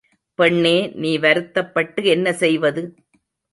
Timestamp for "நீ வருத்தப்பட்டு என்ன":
0.95-2.33